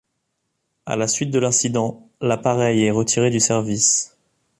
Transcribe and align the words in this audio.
À 0.87 0.95
la 0.95 1.07
suite 1.07 1.29
de 1.29 1.37
l'incident, 1.37 2.09
l'appareil 2.21 2.85
est 2.85 2.89
retiré 2.89 3.29
du 3.29 3.39
service. 3.39 4.17